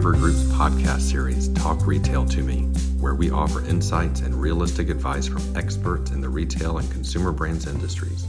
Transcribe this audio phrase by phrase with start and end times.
[0.00, 2.62] Avery Group's podcast series, Talk Retail to Me,
[3.00, 7.66] where we offer insights and realistic advice from experts in the retail and consumer brands
[7.66, 8.26] industries.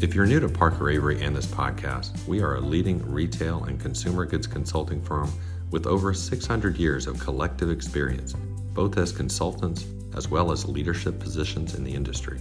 [0.00, 3.78] If you're new to Parker Avery and this podcast, we are a leading retail and
[3.78, 5.30] consumer goods consulting firm
[5.70, 8.32] with over 600 years of collective experience,
[8.74, 9.86] both as consultants
[10.16, 12.40] as well as leadership positions in the industry.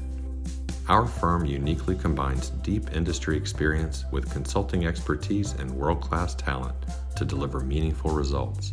[0.87, 6.75] Our firm uniquely combines deep industry experience with consulting expertise and world class talent
[7.15, 8.71] to deliver meaningful results.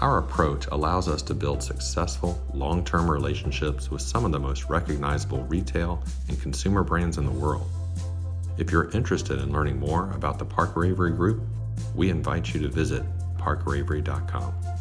[0.00, 4.68] Our approach allows us to build successful, long term relationships with some of the most
[4.68, 7.70] recognizable retail and consumer brands in the world.
[8.58, 11.44] If you're interested in learning more about the Parker Avery Group,
[11.94, 13.04] we invite you to visit
[13.38, 14.71] parkeravery.com.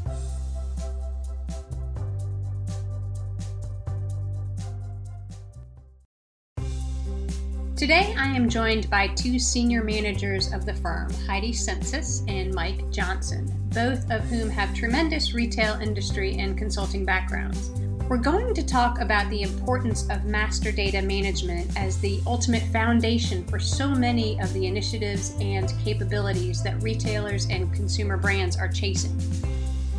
[7.81, 12.87] Today, I am joined by two senior managers of the firm, Heidi Sensis and Mike
[12.91, 17.71] Johnson, both of whom have tremendous retail industry and consulting backgrounds.
[18.07, 23.43] We're going to talk about the importance of master data management as the ultimate foundation
[23.45, 29.19] for so many of the initiatives and capabilities that retailers and consumer brands are chasing.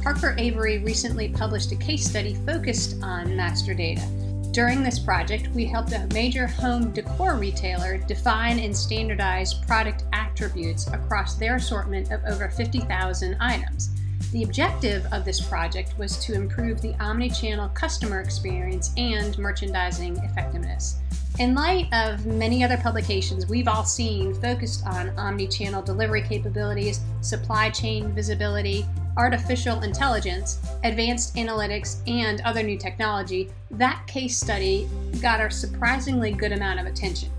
[0.05, 4.07] Parker Avery recently published a case study focused on master data.
[4.53, 10.89] During this project, we helped a major home decor retailer define and standardize product attributes
[10.89, 13.89] across their assortment of over 50,000 items.
[14.31, 20.99] The objective of this project was to improve the omni-channel customer experience and merchandising effectiveness.
[21.39, 27.71] In light of many other publications we've all seen focused on omni-channel delivery capabilities, supply
[27.71, 28.85] chain visibility,
[29.17, 34.89] artificial intelligence, advanced analytics, and other new technology, that case study
[35.21, 37.31] got a surprisingly good amount of attention.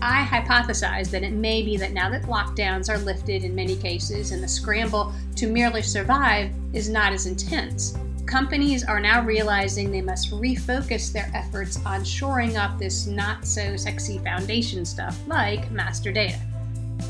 [0.00, 4.32] I hypothesize that it may be that now that lockdowns are lifted in many cases
[4.32, 7.96] and the scramble to merely survive is not as intense,
[8.26, 13.76] companies are now realizing they must refocus their efforts on shoring up this not so
[13.76, 16.38] sexy foundation stuff like master data.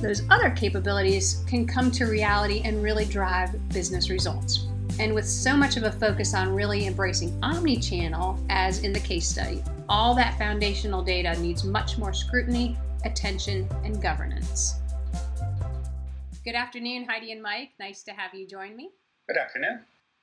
[0.01, 4.67] Those other capabilities can come to reality and really drive business results.
[4.99, 9.01] And with so much of a focus on really embracing omni channel, as in the
[9.01, 14.75] case study, all that foundational data needs much more scrutiny, attention, and governance.
[16.45, 17.71] Good afternoon, Heidi and Mike.
[17.79, 18.91] Nice to have you join me.
[19.29, 19.81] Good afternoon.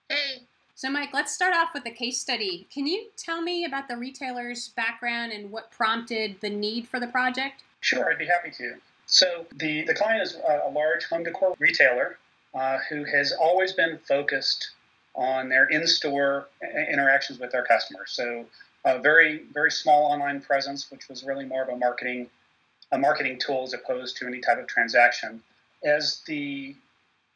[0.10, 0.44] Hey.
[0.76, 2.68] So, Mike, let's start off with the case study.
[2.74, 7.08] Can you tell me about the retailer's background and what prompted the need for the
[7.08, 7.64] project?
[7.82, 8.76] Sure, I'd be happy to.
[9.12, 12.20] So, the, the client is a large home decor retailer
[12.54, 14.70] uh, who has always been focused
[15.16, 18.12] on their in store interactions with their customers.
[18.12, 18.46] So,
[18.86, 22.30] a very very small online presence, which was really more of a marketing
[22.92, 25.42] a marketing tool as opposed to any type of transaction.
[25.84, 26.76] As the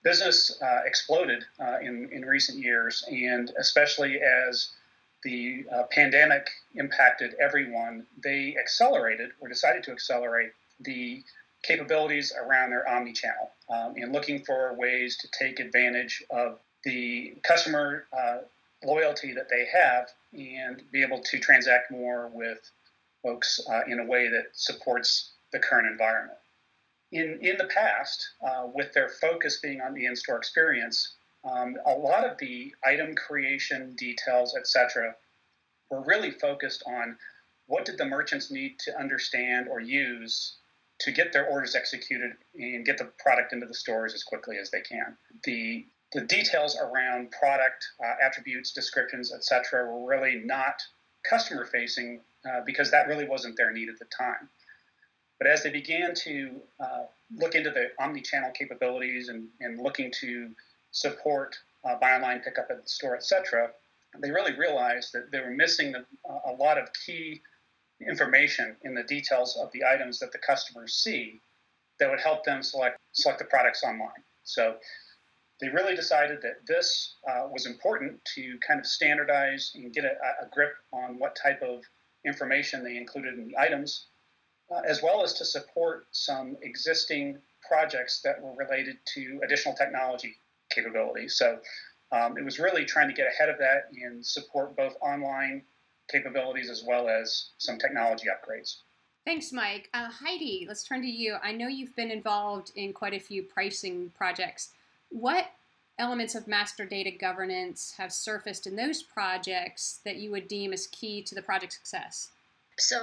[0.03, 4.69] business uh, exploded uh, in in recent years, and especially as
[5.23, 10.51] the uh, pandemic impacted everyone, they accelerated or decided to accelerate
[10.81, 11.23] the
[11.63, 18.05] capabilities around their omni-channel um, and looking for ways to take advantage of the customer
[18.15, 18.39] uh,
[18.85, 22.59] loyalty that they have and be able to transact more with
[23.23, 26.37] folks uh, in a way that supports the current environment.
[27.11, 31.15] In, in the past, uh, with their focus being on the in-store experience,
[31.49, 35.15] um, a lot of the item creation details, etc.,
[35.89, 37.15] were really focused on
[37.67, 40.57] what did the merchants need to understand or use
[40.99, 44.71] to get their orders executed and get the product into the stores as quickly as
[44.71, 45.17] they can.
[45.43, 50.75] The the details around product uh, attributes, descriptions, etc., were really not
[51.27, 54.47] customer facing uh, because that really wasn't their need at the time.
[55.39, 57.03] But as they began to uh,
[57.35, 60.51] look into the omni-channel capabilities and, and looking to
[60.91, 63.71] support uh, buy online, pick up at the store, etc.,
[64.19, 67.41] they really realized that they were missing a, a lot of key
[68.07, 71.41] information in the details of the items that the customers see
[71.99, 74.23] that would help them select select the products online.
[74.43, 74.75] So
[75.61, 80.09] they really decided that this uh, was important to kind of standardize and get a,
[80.43, 81.83] a, grip on what type of
[82.25, 84.07] information they included in the items,
[84.71, 90.35] uh, as well as to support some existing projects that were related to additional technology
[90.69, 91.35] capabilities.
[91.37, 91.59] So
[92.11, 95.63] um, it was really trying to get ahead of that and support both online
[96.13, 98.77] capabilities as well as some technology upgrades.
[99.25, 99.89] Thanks, Mike.
[99.93, 101.37] Uh, Heidi, let's turn to you.
[101.41, 104.69] I know you've been involved in quite a few pricing projects.
[105.09, 105.47] What
[105.97, 110.87] elements of master data governance have surfaced in those projects that you would deem as
[110.87, 112.29] key to the project success?
[112.77, 112.97] So,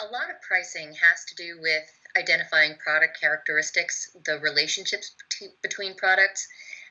[0.00, 1.84] a lot of pricing has to do with
[2.16, 5.14] identifying product characteristics, the relationships
[5.62, 6.46] between products,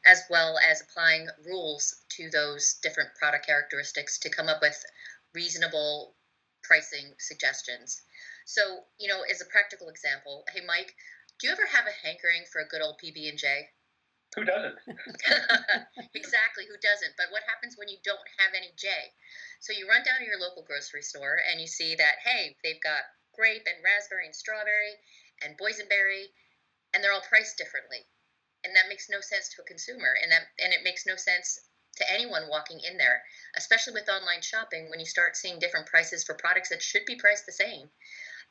[0.06, 4.84] as well as applying rules to those different product characteristics to come up with
[5.34, 6.16] reasonable
[6.64, 8.02] pricing suggestions.
[8.46, 8.62] So,
[8.98, 10.96] you know, as a practical example, hey Mike,
[11.40, 13.68] do you ever have a hankering for a good old PB and J?
[14.36, 14.74] Who doesn't?
[16.18, 17.14] exactly, who doesn't?
[17.18, 18.90] But what happens when you don't have any J?
[19.62, 22.82] So you run down to your local grocery store and you see that hey, they've
[22.82, 24.98] got grape and raspberry and strawberry
[25.42, 26.30] and boysenberry,
[26.94, 28.06] and they're all priced differently,
[28.64, 31.60] and that makes no sense to a consumer, and that and it makes no sense
[31.98, 33.24] to anyone walking in there,
[33.56, 37.16] especially with online shopping when you start seeing different prices for products that should be
[37.16, 37.90] priced the same.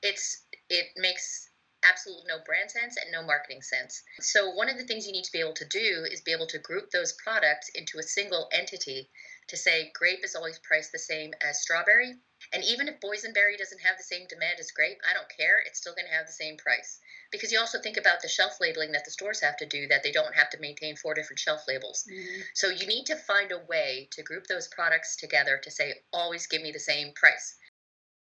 [0.03, 1.49] It's it makes
[1.85, 4.03] absolutely no brand sense and no marketing sense.
[4.21, 6.47] So one of the things you need to be able to do is be able
[6.49, 9.11] to group those products into a single entity
[9.49, 12.15] to say grape is always priced the same as strawberry.
[12.53, 15.63] And even if boysenberry doesn't have the same demand as grape, I don't care.
[15.65, 17.01] It's still going to have the same price.
[17.31, 20.03] Because you also think about the shelf labeling that the stores have to do, that
[20.03, 22.05] they don't have to maintain four different shelf labels.
[22.11, 22.41] Mm-hmm.
[22.55, 26.47] So you need to find a way to group those products together to say, always
[26.47, 27.57] give me the same price.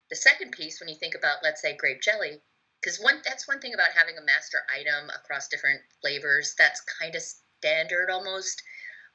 [0.09, 2.43] The second piece, when you think about, let's say, grape jelly,
[2.83, 7.15] because one that's one thing about having a master item across different flavors that's kind
[7.15, 8.63] of standard almost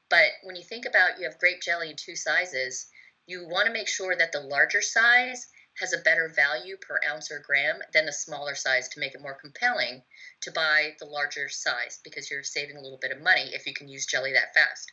[0.10, 2.88] but when you think about you have grape jelly in two sizes
[3.28, 5.48] you want to make sure that the larger size
[5.78, 9.22] has a better value per ounce or gram than the smaller size to make it
[9.22, 10.02] more compelling
[10.42, 13.74] to buy the larger size because you're saving a little bit of money if you
[13.74, 14.92] can use jelly that fast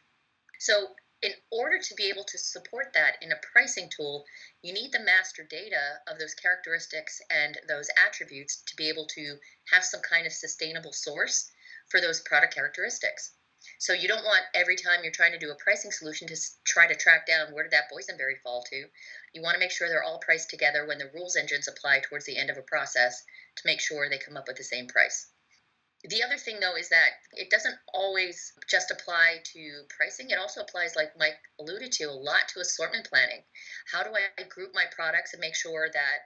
[0.58, 0.94] so
[1.24, 4.26] in order to be able to support that in a pricing tool,
[4.60, 9.38] you need the master data of those characteristics and those attributes to be able to
[9.72, 11.50] have some kind of sustainable source
[11.88, 13.32] for those product characteristics.
[13.78, 16.86] So you don't want every time you're trying to do a pricing solution to try
[16.86, 18.86] to track down where did that boysenberry fall to.
[19.32, 22.24] You want to make sure they're all priced together when the rules engines apply towards
[22.26, 23.22] the end of a process
[23.56, 25.26] to make sure they come up with the same price.
[26.06, 30.28] The other thing, though, is that it doesn't always just apply to pricing.
[30.28, 33.42] It also applies, like Mike alluded to, a lot to assortment planning.
[33.90, 36.18] How do I group my products and make sure that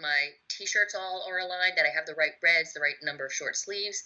[0.00, 3.32] my t-shirts all are aligned, that I have the right reds, the right number of
[3.32, 4.02] short sleeves,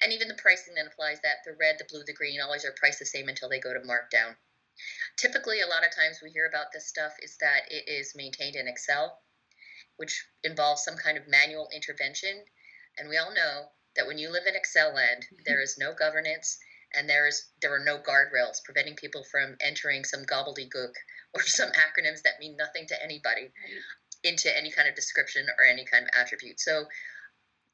[0.00, 2.72] and even the pricing then applies that the red, the blue, the green always are
[2.72, 4.36] priced the same until they go to markdown.
[5.16, 8.54] Typically, a lot of times we hear about this stuff is that it is maintained
[8.54, 9.20] in Excel,
[9.96, 12.44] which involves some kind of manual intervention.
[12.96, 16.58] And we all know that when you live in Excel land, there is no governance
[16.94, 20.94] and there is there are no guardrails preventing people from entering some gobbledygook
[21.34, 23.50] or some acronyms that mean nothing to anybody
[24.24, 26.60] into any kind of description or any kind of attribute.
[26.60, 26.86] So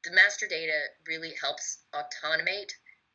[0.05, 0.73] the master data
[1.07, 2.71] really helps automate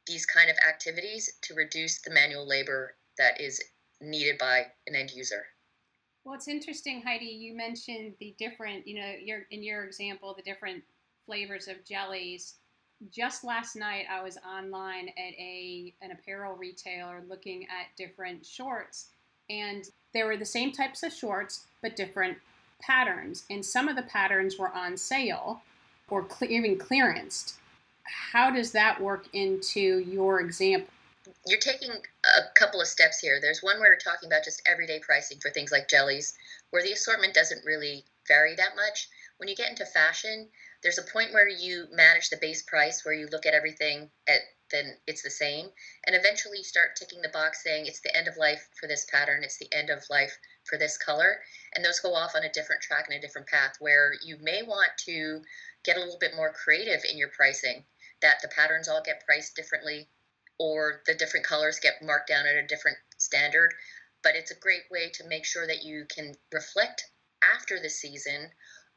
[0.07, 3.63] these kind of activities to reduce the manual labor that is
[4.01, 5.45] needed by an end user.
[6.25, 7.27] Well, it's interesting, Heidi.
[7.27, 10.83] You mentioned the different, you know, your in your example, the different
[11.27, 12.55] flavors of jellies
[13.09, 19.09] just last night I was online at a an apparel retailer looking at different shorts
[19.49, 22.37] and they were the same types of shorts but different
[22.81, 25.63] patterns and some of the patterns were on sale
[26.11, 27.55] or even clearanced.
[28.03, 30.89] How does that work into your example?
[31.47, 33.41] You're taking a couple of steps here.
[33.41, 36.35] There's one where you're talking about just everyday pricing for things like jellies,
[36.71, 39.09] where the assortment doesn't really vary that much.
[39.39, 40.49] When you get into fashion,
[40.83, 44.41] there's a point where you manage the base price where you look at everything at
[44.71, 45.67] then it's the same
[46.07, 49.05] and eventually you start ticking the box saying it's the end of life for this
[49.11, 51.41] pattern it's the end of life for this color
[51.75, 54.63] and those go off on a different track and a different path where you may
[54.63, 55.43] want to
[55.85, 57.85] get a little bit more creative in your pricing
[58.23, 60.09] that the patterns all get priced differently
[60.59, 63.73] or the different colors get marked down at a different standard
[64.23, 67.05] but it's a great way to make sure that you can reflect
[67.43, 68.51] after the season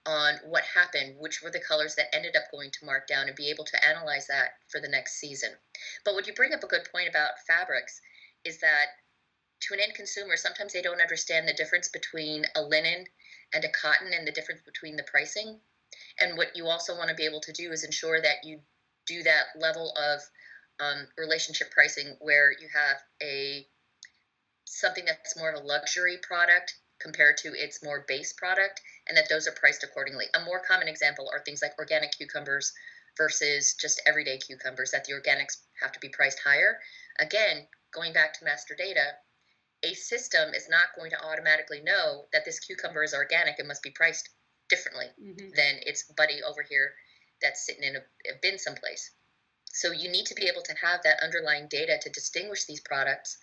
[0.05, 3.49] on what happened, which were the colors that ended up going to markdown, and be
[3.49, 5.51] able to analyze that for the next season.
[6.03, 8.01] But what you bring up a good point about fabrics
[8.43, 8.87] is that
[9.61, 13.05] to an end consumer, sometimes they don't understand the difference between a linen
[13.53, 15.61] and a cotton and the difference between the pricing.
[16.19, 18.59] And what you also want to be able to do is ensure that you
[19.05, 20.21] do that level of
[20.79, 23.67] um, relationship pricing where you have a
[24.65, 29.29] something that's more of a luxury product compared to its more base product and that
[29.29, 30.25] those are priced accordingly.
[30.33, 32.73] A more common example are things like organic cucumbers
[33.17, 36.79] versus just everyday cucumbers, that the organics have to be priced higher.
[37.19, 39.13] Again, going back to master data,
[39.83, 43.83] a system is not going to automatically know that this cucumber is organic and must
[43.83, 44.29] be priced
[44.69, 45.49] differently mm-hmm.
[45.55, 46.93] than its buddy over here
[47.41, 49.11] that's sitting in a, a bin someplace.
[49.73, 53.37] So you need to be able to have that underlying data to distinguish these products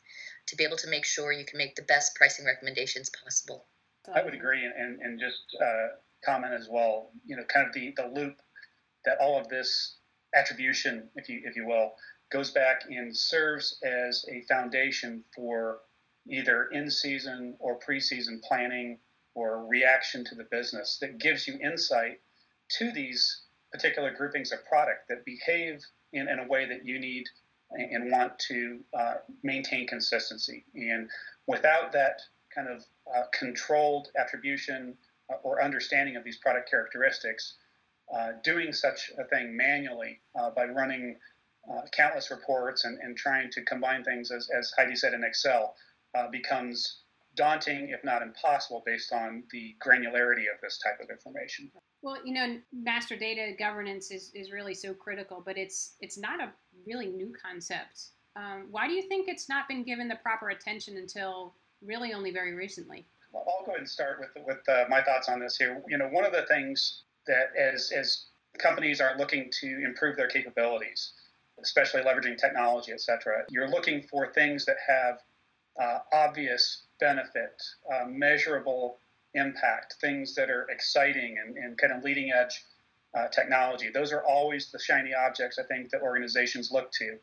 [0.47, 3.67] to be able to make sure you can make the best pricing recommendations possible.
[4.13, 5.89] I would agree, and, and just uh,
[6.25, 7.11] comment as well.
[7.25, 8.37] You know, kind of the, the loop
[9.05, 9.97] that all of this
[10.35, 11.93] attribution, if you if you will,
[12.33, 15.81] goes back and serves as a foundation for
[16.29, 18.99] either in season or preseason planning
[19.35, 22.21] or reaction to the business that gives you insight
[22.79, 27.25] to these particular groupings of product that behave in, in a way that you need
[27.73, 30.65] and want to uh, maintain consistency.
[30.75, 31.09] And
[31.47, 32.21] without that
[32.55, 32.85] kind of
[33.15, 34.97] uh, controlled attribution
[35.31, 37.55] uh, or understanding of these product characteristics,
[38.13, 41.17] uh, doing such a thing manually uh, by running
[41.71, 45.75] uh, countless reports and, and trying to combine things, as, as Heidi said in Excel,
[46.33, 47.03] becomes
[47.37, 51.71] daunting, if not impossible, based on the granularity of this type of information.
[52.03, 56.41] Well, you know, master data governance is, is really so critical, but it's it's not
[56.41, 56.51] a
[56.87, 58.09] really new concept.
[58.37, 62.31] Um, why do you think it's not been given the proper attention until really only
[62.31, 63.07] very recently?
[63.33, 65.83] Well, I'll go ahead and start with with uh, my thoughts on this here.
[65.89, 68.27] You know, one of the things that as as
[68.59, 71.13] companies are looking to improve their capabilities,
[71.63, 75.19] especially leveraging technology, et cetera, you're looking for things that have
[75.81, 78.99] uh, obvious benefit, uh, measurable
[79.35, 82.65] impact, things that are exciting and, and kind of leading edge
[83.15, 83.89] uh, technology.
[83.93, 87.19] Those are always the shiny objects I think that organizations look to.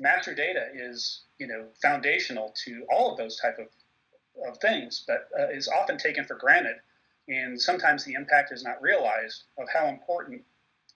[0.00, 3.68] Master data is you know foundational to all of those type of,
[4.48, 6.76] of things, but uh, is often taken for granted,
[7.28, 10.42] and sometimes the impact is not realized of how important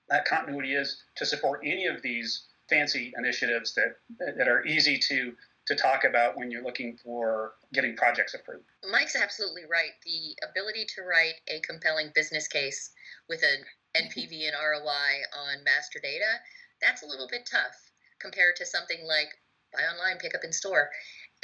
[0.09, 3.97] that continuity is to support any of these fancy initiatives that
[4.37, 5.35] that are easy to
[5.71, 8.67] to talk about when you're looking for getting projects approved.
[8.91, 9.95] Mike's absolutely right.
[10.05, 12.91] The ability to write a compelling business case
[13.29, 13.63] with an
[13.95, 16.27] NPV and ROI on master data,
[16.83, 17.79] that's a little bit tough
[18.19, 19.31] compared to something like
[19.73, 20.91] buy online, pick up in store.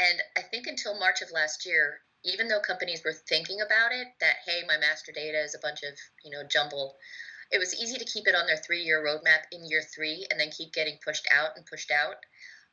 [0.00, 4.09] And I think until March of last year, even though companies were thinking about it,
[4.18, 6.97] that hey, my master data is a bunch of, you know, jumble,
[7.52, 10.40] it was easy to keep it on their three year roadmap in year three and
[10.40, 12.16] then keep getting pushed out and pushed out.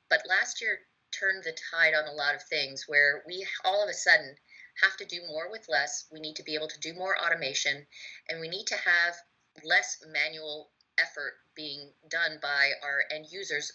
[0.10, 0.79] But last year
[1.20, 4.36] turned the tide on a lot of things where we all of a sudden
[4.82, 6.05] have to do more with less.
[6.12, 7.86] We need to be able to do more automation
[8.27, 9.15] and we need to have
[9.63, 13.72] less manual effort being done by our end users,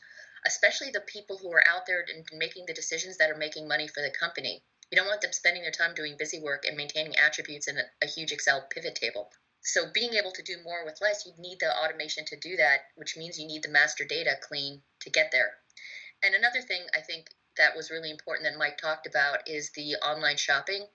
[0.46, 3.86] especially the people who are out there and making the decisions that are making money
[3.86, 4.62] for the company.
[4.90, 7.84] You don't want them spending their time doing busy work and maintaining attributes in a,
[8.02, 9.30] a huge Excel pivot table.
[9.60, 12.86] So, being able to do more with less, you need the automation to do that,
[12.94, 15.58] which means you need the master data clean to get there.
[16.22, 19.96] And another thing I think that was really important that Mike talked about is the
[19.96, 20.86] online shopping.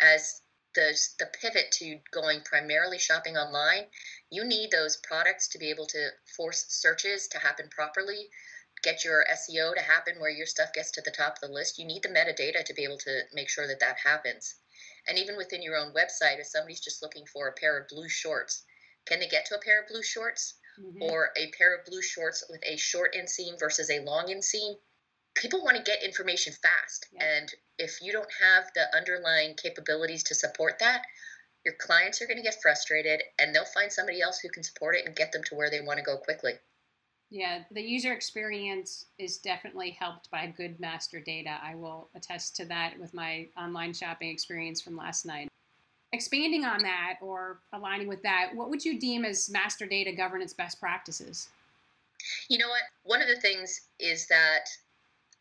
[0.00, 0.42] As
[0.74, 3.86] the, the pivot to going primarily shopping online,
[4.30, 8.28] you need those products to be able to force searches to happen properly,
[8.82, 11.78] get your SEO to happen where your stuff gets to the top of the list.
[11.78, 14.56] You need the metadata to be able to make sure that that happens.
[15.08, 18.08] And even within your own website, if somebody's just looking for a pair of blue
[18.08, 18.64] shorts,
[19.06, 20.54] can they get to a pair of blue shorts?
[20.80, 21.02] Mm-hmm.
[21.02, 24.74] or a pair of blue shorts with a short inseam versus a long inseam,
[25.34, 27.06] people want to get information fast.
[27.12, 27.24] Yeah.
[27.24, 31.02] And if you don't have the underlying capabilities to support that,
[31.64, 34.96] your clients are going to get frustrated and they'll find somebody else who can support
[34.96, 36.52] it and get them to where they want to go quickly.
[37.30, 41.58] Yeah, the user experience is definitely helped by good master data.
[41.62, 45.48] I will attest to that with my online shopping experience from last night
[46.12, 50.52] expanding on that or aligning with that, what would you deem as master data governance
[50.52, 51.48] best practices?
[52.48, 52.82] You know what?
[53.04, 54.68] One of the things is that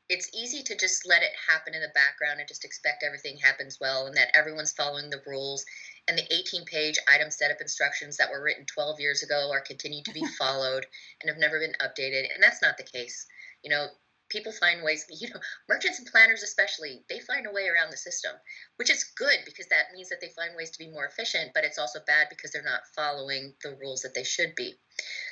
[0.09, 3.77] it's easy to just let it happen in the background and just expect everything happens
[3.81, 5.65] well and that everyone's following the rules
[6.07, 10.05] and the 18 page item setup instructions that were written 12 years ago are continued
[10.05, 10.85] to be followed
[11.21, 13.27] and have never been updated and that's not the case
[13.63, 13.87] you know
[14.29, 17.97] people find ways you know merchants and planners especially they find a way around the
[17.97, 18.31] system
[18.77, 21.63] which is good because that means that they find ways to be more efficient but
[21.63, 24.75] it's also bad because they're not following the rules that they should be.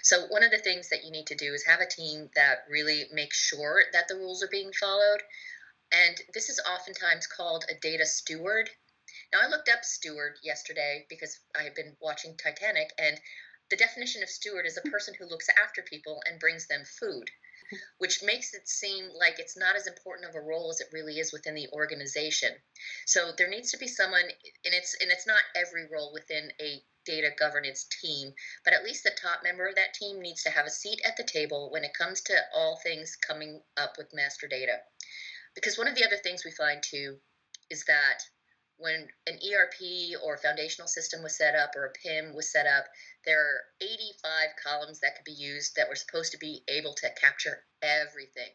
[0.03, 2.65] So one of the things that you need to do is have a team that
[2.69, 5.23] really makes sure that the rules are being followed
[5.91, 8.69] and this is oftentimes called a data steward.
[9.33, 13.19] Now i looked up steward yesterday because i have been watching titanic and
[13.69, 17.31] the definition of steward is a person who looks after people and brings them food
[17.97, 21.19] which makes it seem like it's not as important of a role as it really
[21.19, 22.51] is within the organization.
[23.05, 26.83] So there needs to be someone, and it's and it's not every role within a
[27.05, 30.65] data governance team, but at least the top member of that team needs to have
[30.65, 34.47] a seat at the table when it comes to all things coming up with master
[34.47, 34.79] data.
[35.53, 37.17] Because one of the other things we find too
[37.69, 38.19] is that
[38.77, 42.85] when an ERP or foundational system was set up or a PIM was set up,
[43.23, 47.09] there are 85 columns that could be used that were supposed to be able to
[47.13, 48.51] capture everything.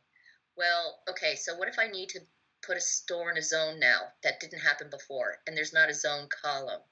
[0.57, 2.21] Well, okay, so what if I need to
[2.63, 5.95] put a store in a zone now that didn't happen before and there's not a
[5.95, 6.83] zone column?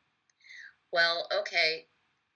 [0.91, 1.87] Well, okay,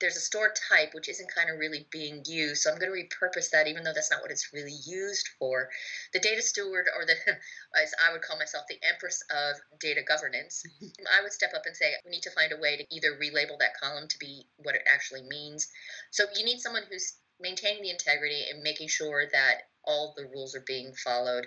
[0.02, 2.62] there's a store type which isn't kind of really being used.
[2.62, 5.70] So I'm going to repurpose that, even though that's not what it's really used for.
[6.12, 7.14] The data steward, or the,
[7.82, 11.76] as I would call myself, the empress of data governance, I would step up and
[11.76, 14.74] say, we need to find a way to either relabel that column to be what
[14.74, 15.68] it actually means.
[16.10, 20.56] So you need someone who's maintaining the integrity and making sure that all the rules
[20.56, 21.46] are being followed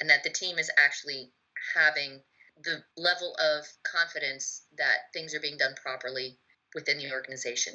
[0.00, 1.32] and that the team is actually
[1.74, 2.20] having
[2.62, 6.38] the level of confidence that things are being done properly
[6.76, 7.74] within the organization.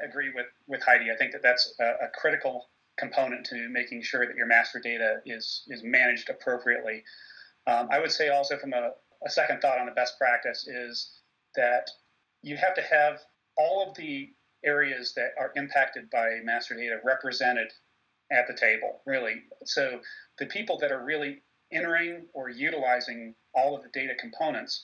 [0.00, 1.10] I agree with, with Heidi.
[1.10, 5.16] I think that that's a, a critical component to making sure that your master data
[5.26, 7.02] is, is managed appropriately.
[7.66, 8.92] Um, I would say also from a,
[9.26, 11.10] a second thought on the best practice is
[11.56, 11.90] that
[12.42, 13.18] you have to have
[13.58, 14.30] all of the
[14.64, 17.68] areas that are impacted by master data represented
[18.30, 19.42] at the table, really.
[19.64, 20.00] So
[20.38, 21.42] the people that are really
[21.72, 24.82] entering or utilizing all of the data components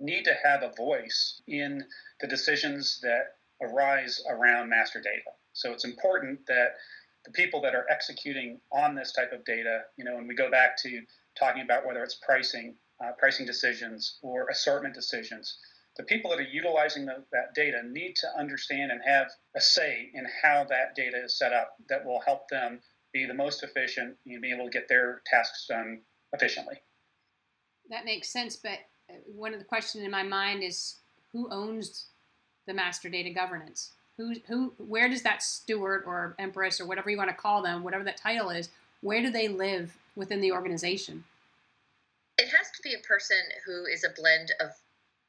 [0.00, 1.84] need to have a voice in
[2.20, 5.30] the decisions that arise around master data.
[5.52, 6.76] So it's important that
[7.24, 10.50] the people that are executing on this type of data, you know, when we go
[10.50, 11.02] back to
[11.38, 15.58] talking about whether it's pricing, uh, pricing decisions or assortment decisions,
[15.96, 20.10] the people that are utilizing the, that data need to understand and have a say
[20.14, 22.80] in how that data is set up that will help them
[23.12, 26.00] be the most efficient and be able to get their tasks done
[26.32, 26.76] efficiently.
[27.90, 28.78] That makes sense, but
[29.34, 30.96] one of the questions in my mind is
[31.32, 32.06] who owns
[32.66, 33.92] the master data governance?
[34.16, 37.82] Who, who, where does that steward or empress or whatever you want to call them,
[37.82, 38.68] whatever that title is,
[39.00, 41.24] where do they live within the organization?
[42.36, 44.70] It has to be a person who is a blend of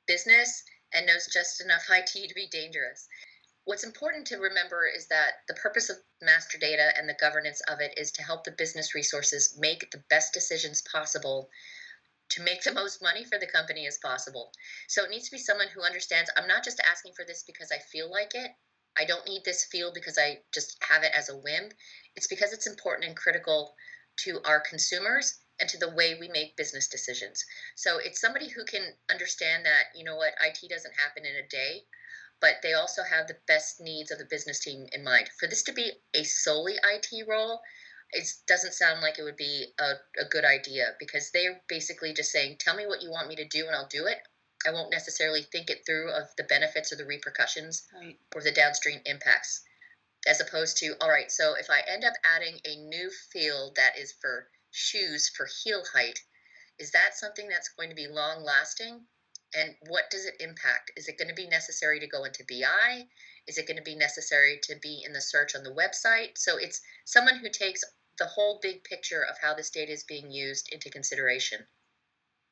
[0.08, 3.08] business and knows just enough IT to be dangerous.
[3.66, 7.80] What's important to remember is that the purpose of master data and the governance of
[7.80, 11.50] it is to help the business resources make the best decisions possible
[12.32, 14.52] to make the most money for the company as possible.
[14.88, 17.72] So it needs to be someone who understands I'm not just asking for this because
[17.72, 18.52] I feel like it.
[18.98, 21.72] I don't need this field because I just have it as a whim.
[22.16, 23.76] It's because it's important and critical
[24.24, 27.46] to our consumers and to the way we make business decisions.
[27.76, 31.48] So it's somebody who can understand that, you know what, IT doesn't happen in a
[31.48, 31.84] day,
[32.41, 35.30] but they also have the best needs of the business team in mind.
[35.39, 37.62] For this to be a solely IT role,
[38.13, 42.32] it doesn't sound like it would be a, a good idea because they're basically just
[42.32, 44.17] saying, tell me what you want me to do and I'll do it.
[44.67, 48.17] I won't necessarily think it through of the benefits or the repercussions right.
[48.36, 49.63] or the downstream impacts.
[50.28, 53.97] As opposed to, all right, so if I end up adding a new field that
[53.97, 56.19] is for shoes for heel height,
[56.78, 59.02] is that something that's going to be long lasting?
[59.56, 60.91] And what does it impact?
[60.95, 63.08] Is it going to be necessary to go into BI?
[63.47, 66.38] Is it going to be necessary to be in the search on the website?
[66.38, 67.84] So it's someone who takes
[68.17, 71.60] the whole big picture of how this data is being used into consideration.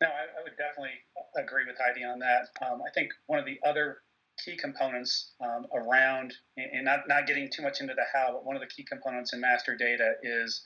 [0.01, 0.97] No, I, I would definitely
[1.37, 2.47] agree with Heidi on that.
[2.65, 3.97] Um, I think one of the other
[4.43, 8.55] key components um, around, and not, not getting too much into the how, but one
[8.55, 10.61] of the key components in master data is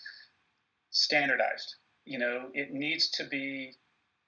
[0.91, 1.75] standardized.
[2.05, 3.73] You know, it needs to be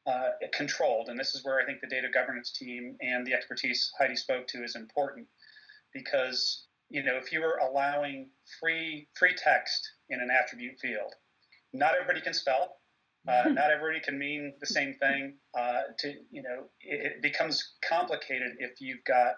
[0.07, 3.91] uh, controlled, and this is where I think the data governance team and the expertise
[3.99, 5.27] Heidi spoke to is important
[5.93, 8.29] because you know if you were allowing
[8.61, 11.13] free free text in an attribute field,
[11.73, 12.77] not everybody can spell.
[13.27, 15.33] Uh, not everybody can mean the same thing.
[15.59, 19.35] Uh, to you know, it, it, becomes complicated if you've got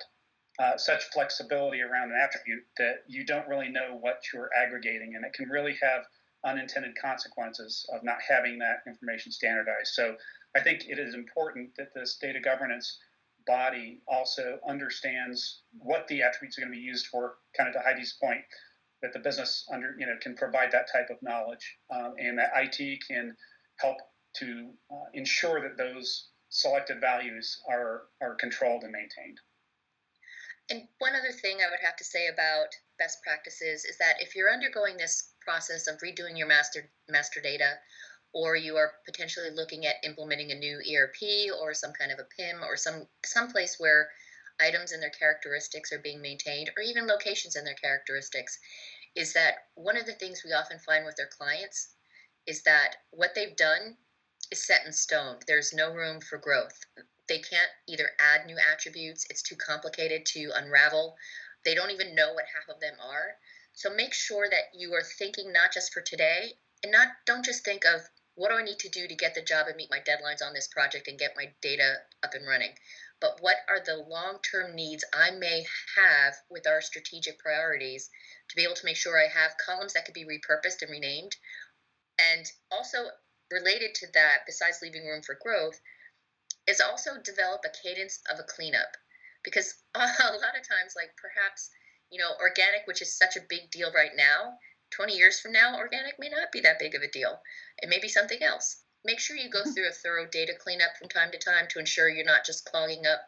[0.59, 5.25] uh, such flexibility around an attribute that you don't really know what you're aggregating, and
[5.25, 6.03] it can really have
[6.45, 9.93] unintended consequences of not having that information standardized.
[9.93, 10.15] So
[10.55, 12.99] I think it is important that this data governance
[13.47, 17.81] body also understands what the attributes are going to be used for, kind of to
[17.81, 18.41] Heidi's point,
[19.01, 22.51] that the business under you know can provide that type of knowledge, um, and that
[22.55, 23.35] IT can
[23.79, 23.97] help
[24.37, 29.39] to uh, ensure that those selected values are are controlled and maintained.
[30.69, 32.67] And one other thing I would have to say about
[32.99, 37.75] best practices is that if you're undergoing this process of redoing your master master data,
[38.33, 42.27] or you are potentially looking at implementing a new ERP or some kind of a
[42.35, 44.09] PIM or some some place where
[44.59, 48.59] items and their characteristics are being maintained, or even locations and their characteristics,
[49.15, 51.89] is that one of the things we often find with their clients
[52.45, 53.97] is that what they've done
[54.51, 55.37] is set in stone.
[55.47, 56.79] There's no room for growth.
[57.27, 61.15] They can't either add new attributes, it's too complicated to unravel.
[61.65, 63.37] They don't even know what half of them are.
[63.73, 67.63] So make sure that you are thinking not just for today and not don't just
[67.65, 68.01] think of
[68.35, 70.53] what do I need to do to get the job and meet my deadlines on
[70.53, 72.77] this project and get my data up and running,
[73.19, 78.09] but what are the long-term needs I may have with our strategic priorities
[78.49, 81.35] to be able to make sure I have columns that could be repurposed and renamed?
[82.19, 83.09] And also
[83.49, 85.79] related to that besides leaving room for growth
[86.67, 88.97] is also develop a cadence of a cleanup.
[89.43, 91.71] Because a lot of times, like perhaps,
[92.11, 94.59] you know, organic, which is such a big deal right now,
[94.91, 97.39] 20 years from now, organic may not be that big of a deal.
[97.81, 98.83] It may be something else.
[99.05, 99.71] Make sure you go hmm.
[99.71, 103.05] through a thorough data cleanup from time to time to ensure you're not just clogging
[103.05, 103.21] up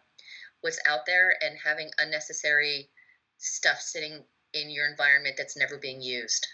[0.62, 2.90] what's out there and having unnecessary
[3.38, 6.46] stuff sitting in your environment that's never being used.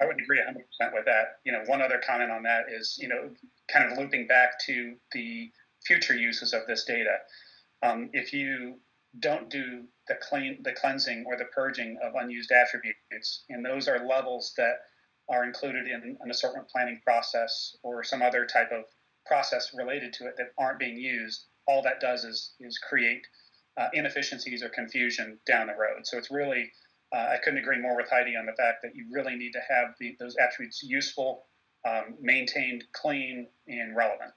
[0.00, 1.40] I would agree 100% with that.
[1.44, 3.30] You know, one other comment on that is, you know,
[3.70, 5.50] kind of looping back to the
[5.84, 7.16] future uses of this data.
[7.82, 8.76] Um, if you
[9.18, 14.04] don't do the clean, the cleansing or the purging of unused attributes, and those are
[14.04, 14.80] levels that
[15.28, 18.82] are included in an assortment planning process or some other type of
[19.24, 23.22] process related to it that aren't being used, all that does is is create
[23.78, 26.04] uh, inefficiencies or confusion down the road.
[26.04, 26.72] So it's really
[27.14, 29.60] uh, I couldn't agree more with Heidi on the fact that you really need to
[29.68, 31.44] have the, those attributes useful,
[31.88, 34.32] um, maintained, clean, and relevant.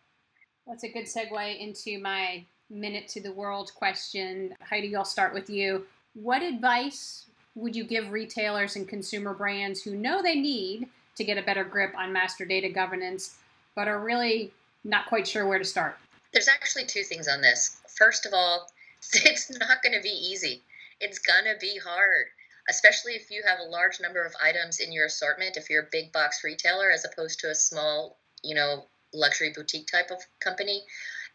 [0.68, 4.56] That's a good segue into my minute to the world question.
[4.62, 5.86] Heidi, I'll start with you.
[6.14, 11.38] What advice would you give retailers and consumer brands who know they need to get
[11.38, 13.38] a better grip on master data governance,
[13.76, 14.52] but are really
[14.84, 15.98] not quite sure where to start?
[16.32, 17.82] There's actually two things on this.
[17.96, 18.68] First of all,
[19.14, 20.62] it's not going to be easy.
[21.00, 22.28] It's going to be hard,
[22.70, 25.58] especially if you have a large number of items in your assortment.
[25.58, 29.88] If you're a big box retailer as opposed to a small, you know, luxury boutique
[29.88, 30.84] type of company,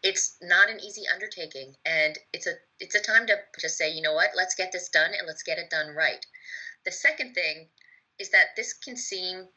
[0.01, 4.01] it's not an easy undertaking and it's a it's a time to just say you
[4.01, 4.31] know what?
[4.35, 6.25] Let's get this done and let's get it done right.
[6.85, 7.69] The second thing
[8.17, 9.47] is that this can seem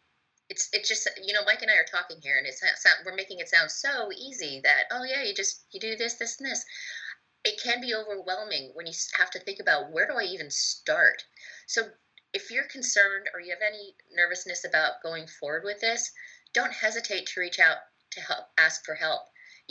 [0.48, 2.62] it's it's just you know mike and i are talking here and it's
[3.07, 6.38] we're making it sound so easy that oh yeah you just you do this this
[6.38, 6.64] and this.
[7.44, 11.24] It can be overwhelming when you have to think about where do i even start?
[11.66, 11.83] So
[12.33, 16.11] if you're concerned or you have any nervousness about going forward with this
[16.52, 17.78] don't hesitate to reach out
[18.11, 19.22] to help ask for help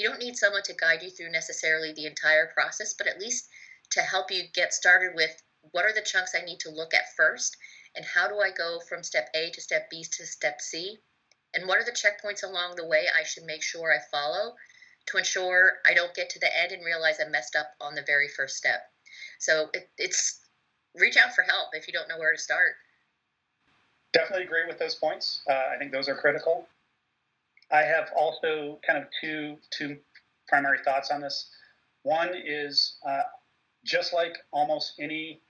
[0.02, 3.48] you don't need someone to guide you through necessarily the entire process, but at least
[3.92, 7.16] to help you get started with what are the chunks I need to look at
[7.16, 7.56] first,
[7.96, 10.98] and how do I go from step A to step B to step C,
[11.54, 14.56] and what are the checkpoints along the way I should make sure I follow
[15.08, 18.04] to ensure I don't get to the end and realize I messed up on the
[18.08, 18.90] very first step.
[19.40, 20.40] So it, it's
[20.96, 22.74] reach out for help if you don't know where to start.
[24.14, 25.42] Definitely agree with those points.
[25.48, 26.68] Uh, I think those are critical.
[27.72, 29.98] I have also kind of two two
[30.48, 31.50] primary thoughts on this.
[32.04, 33.22] One is uh,
[33.86, 35.42] just like almost any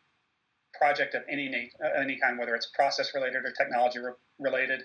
[0.74, 4.84] project of any uh, any kind, whether it's process related or technology re- related,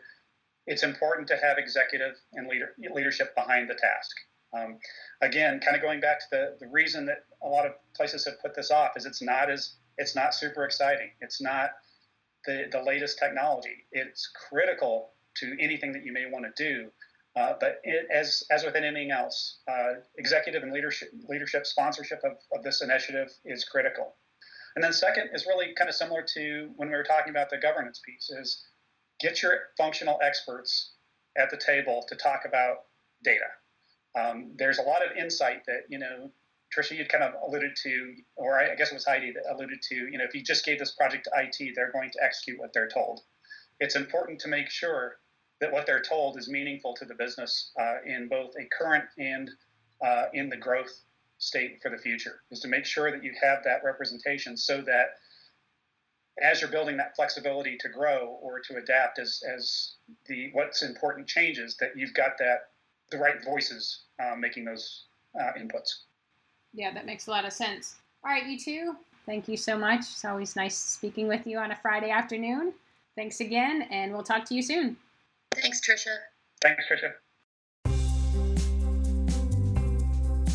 [0.67, 4.17] it's important to have executive and leader, leadership behind the task.
[4.57, 4.79] Um,
[5.21, 8.41] again, kind of going back to the, the reason that a lot of places have
[8.41, 11.11] put this off is it's not as it's not super exciting.
[11.21, 11.71] It's not
[12.45, 13.87] the, the latest technology.
[13.93, 16.91] It's critical to anything that you may want to do,
[17.37, 22.33] uh, but it, as as with anything else, uh, executive and leadership leadership sponsorship of,
[22.57, 24.15] of this initiative is critical.
[24.75, 27.59] And then second is really kind of similar to when we were talking about the
[27.59, 28.65] governance piece: is
[29.21, 30.93] get your functional experts
[31.37, 32.85] at the table to talk about
[33.23, 33.45] data.
[34.19, 36.31] Um, there's a lot of insight that you know.
[36.77, 39.95] Trisha, you kind of alluded to, or I guess it was Heidi that alluded to,
[39.95, 42.73] you know, if you just gave this project to IT, they're going to execute what
[42.73, 43.21] they're told.
[43.79, 45.19] It's important to make sure
[45.61, 49.51] that what they're told is meaningful to the business uh, in both a current and
[50.05, 51.03] uh, in the growth
[51.39, 55.17] state for the future is to make sure that you have that representation so that
[56.43, 59.95] as you're building that flexibility to grow or to adapt as, as
[60.27, 62.71] the what's important changes that you've got that
[63.11, 65.05] the right voices uh, making those
[65.39, 66.05] uh, inputs.
[66.73, 67.97] Yeah that makes a lot of sense.
[68.25, 70.01] All right you two thank you so much.
[70.01, 72.73] It's always nice speaking with you on a friday afternoon.
[73.15, 74.97] Thanks again and we'll talk to you soon
[75.61, 76.17] Thanks, Trisha.
[76.63, 77.13] Thanks, Trisha.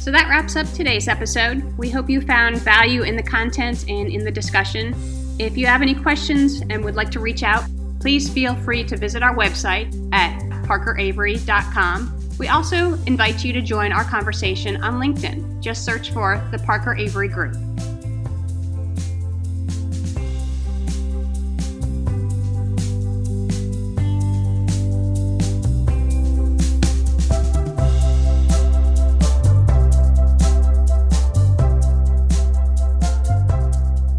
[0.02, 1.78] So that wraps up today's episode.
[1.78, 4.96] We hope you found value in the content and in the discussion.
[5.38, 7.64] If you have any questions and would like to reach out,
[8.00, 12.20] please feel free to visit our website at parkeravery.com.
[12.40, 15.62] We also invite you to join our conversation on LinkedIn.
[15.62, 17.56] Just search for the Parker Avery Group.